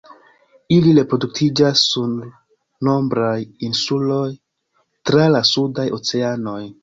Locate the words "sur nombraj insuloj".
1.89-4.23